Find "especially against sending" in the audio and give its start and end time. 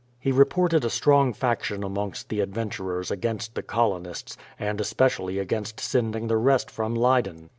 4.81-6.25